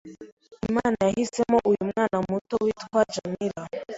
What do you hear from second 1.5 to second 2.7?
uyu mwana muto